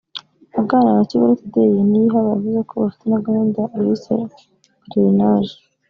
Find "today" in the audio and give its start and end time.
1.39-1.73